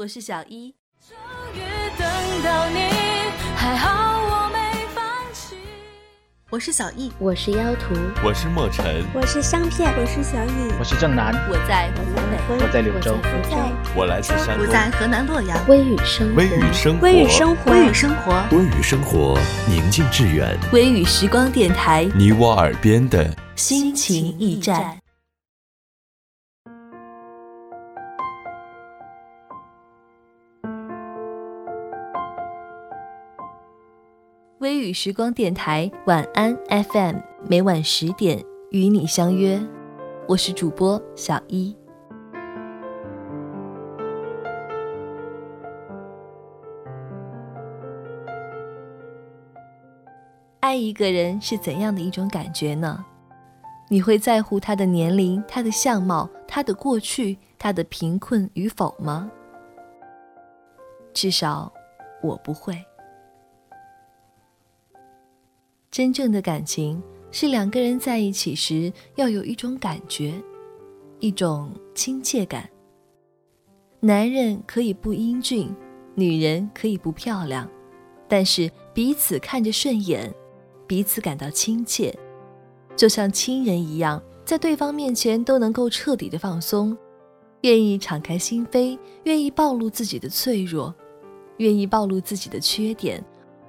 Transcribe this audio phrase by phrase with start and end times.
[0.00, 0.74] 我是小一。
[1.06, 1.14] 终
[1.54, 1.60] 于
[1.98, 2.08] 等
[2.42, 2.88] 到你，
[3.54, 4.58] 还好我没
[4.94, 5.56] 放弃。
[6.48, 15.68] 我是小易，我是妖图，我是莫尘，我是香片，我是小雨，我是正南，我在湖北，我在柳州，我在我来自山东，我在河南洛阳。
[15.68, 24.96] 微雨生活，微雨生活，微雨生活，微雨生活，微雨生活，宁静致远，微雨时光电台，你我耳边的心情驿站。
[34.60, 37.16] 微雨时光电台晚安 FM，
[37.48, 39.58] 每晚十点与你相约，
[40.28, 41.74] 我是主播小一。
[50.60, 53.02] 爱一个人是怎样的一种感觉呢？
[53.88, 59.32] 你会在乎他的年龄、他的相貌、他的过去、他的贫困与否吗？
[61.14, 61.72] 至少，
[62.22, 62.76] 我不会。
[65.90, 67.02] 真正的感情
[67.32, 70.32] 是两个人在一起时要有一种感觉，
[71.18, 72.68] 一种亲切感。
[73.98, 75.68] 男人可以不英俊，
[76.14, 77.68] 女人可以不漂亮，
[78.28, 80.32] 但是彼此看着顺眼，
[80.86, 82.16] 彼此感到亲切，
[82.94, 86.96] 就像亲人一样，在对方面前都能够彻底的放松，
[87.62, 90.94] 愿意敞开心扉，愿意暴露自己的脆弱，
[91.56, 93.20] 愿意暴露自己的缺点。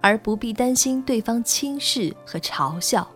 [0.00, 3.06] 而不必担心对方轻视和嘲笑。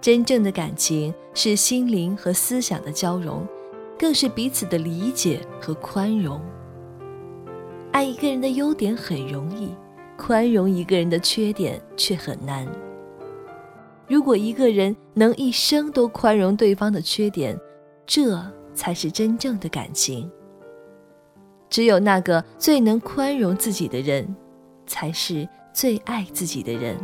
[0.00, 3.46] 真正的感情是心灵和思想的交融，
[3.98, 6.40] 更是彼此的理解和宽容。
[7.92, 9.74] 爱一个人的优点很容易，
[10.16, 12.66] 宽容一个人的缺点却很难。
[14.06, 17.58] 如果一个人能一生都宽容对方的缺点，
[18.06, 18.40] 这
[18.72, 20.30] 才是真正的感情。
[21.68, 24.34] 只有那个最能宽容自己的人。
[24.88, 26.98] 才是最爱自己的人。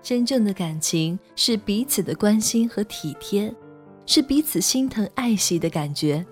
[0.00, 3.52] 真正的感情是彼此的关心和体贴，
[4.06, 6.24] 是彼此心疼爱惜的感觉，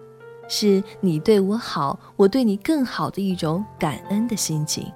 [0.48, 4.86] 是你对我好，我对你更好的一种感恩的心情。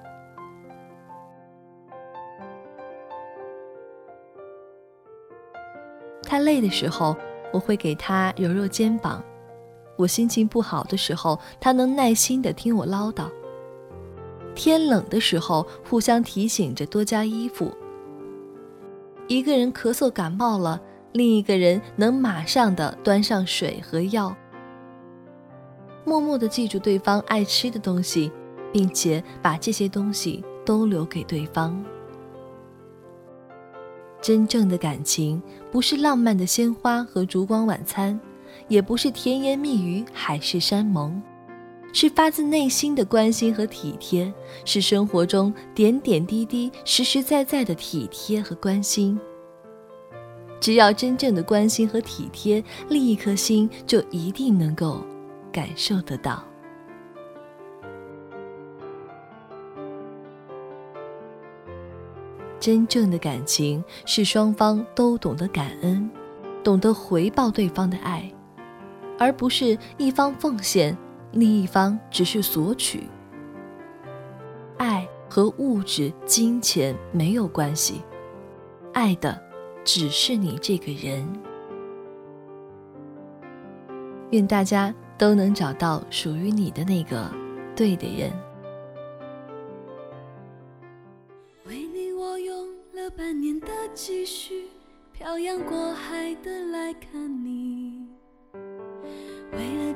[6.23, 7.17] 他累的时候，
[7.53, 9.25] 我会给他揉揉肩膀。
[9.99, 13.29] 我心情不好的时候，他能耐心的听我唠叨。
[14.55, 17.71] 天冷的时候，互相提醒着多加衣服。
[19.27, 20.81] 一个人咳嗽感冒了，
[21.13, 24.35] 另一个人能马上的端上水和药。
[26.05, 28.31] 默默的记住对方爱吃的东西，
[28.73, 31.85] 并且把这些东西都留给对方。
[34.21, 38.19] 真正的感情，不是浪漫的鲜花和烛光晚餐。
[38.67, 41.23] 也不是甜言蜜语、海誓山盟，
[41.93, 44.33] 是发自内心的关心和体贴，
[44.65, 49.19] 是生活中点点滴滴、实实在在的体贴和关心。
[50.61, 55.01] 只要真正的关心和体贴，另一颗心就一定能够
[55.53, 56.43] 感受得到。
[62.61, 66.11] 真正的感情是双方都懂得感恩，
[66.65, 68.29] 懂得回报对方的爱。
[69.19, 70.97] 而不是一方奉献，
[71.33, 73.09] 另一方只是索取。
[74.77, 78.03] 爱和物质、金钱没有关系，
[78.95, 79.39] 爱的
[79.85, 81.27] 只是你这个人。
[84.31, 87.31] 愿大家都能找到属于你的那个
[87.75, 88.31] 对的人。
[91.67, 94.69] 为你，我用了半年的积蓄，
[95.13, 97.88] 漂洋过海的来看你。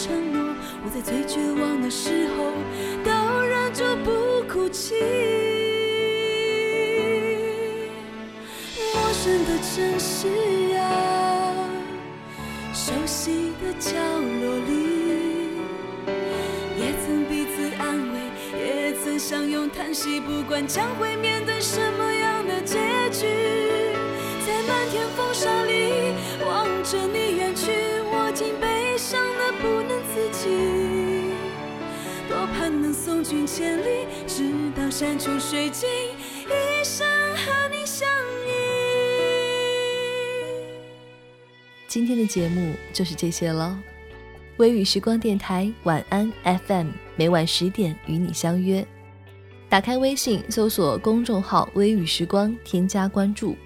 [0.00, 0.54] 承诺，
[0.84, 2.52] 我在最绝望的时候
[3.02, 3.10] 都
[3.42, 4.94] 忍住不哭泣。
[8.94, 10.28] 陌生的城市
[10.76, 11.66] 啊，
[12.72, 14.70] 熟悉的角落里，
[16.78, 18.16] 也曾彼此安慰，
[18.56, 22.78] 也曾相拥叹息，不管将会面对什么样的结
[23.10, 23.26] 局，
[24.46, 24.78] 在漫。
[24.90, 26.14] 天风沙里，
[26.46, 27.72] 望着你远去，
[28.10, 28.77] 我竟悲
[32.70, 37.06] 能送君千里，直到山穷水尽，一生
[37.36, 38.08] 和你相
[38.46, 38.50] 依。
[41.86, 43.78] 今天的节目就是这些了。
[44.58, 48.86] 微雨时光电台晚安 FM，每晚十点与你相约。
[49.68, 53.56] 打开微信，搜索公众号“微雨时光”，添加关注。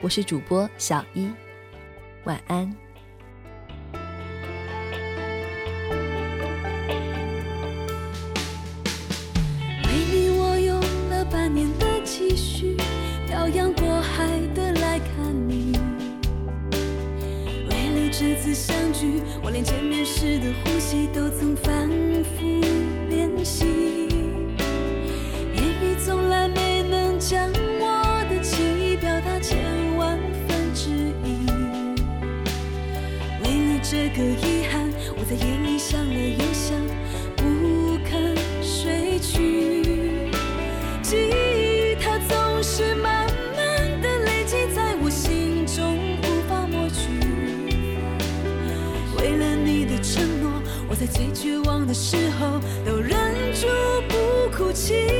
[0.00, 1.28] 我是主播小一，
[2.24, 2.89] 晚安。
[18.40, 21.86] 次相聚，我连见面时的呼吸都曾反
[22.24, 22.60] 复
[23.10, 23.99] 练习。
[51.20, 53.66] 最绝望的时候都忍住
[54.08, 55.19] 不哭泣。